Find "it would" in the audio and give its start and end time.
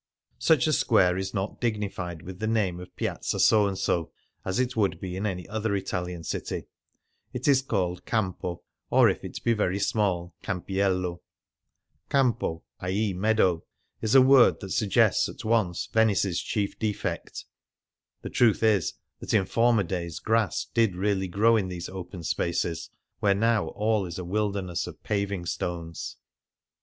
4.59-4.99